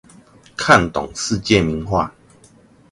[0.57, 2.09] 看懂世界名畫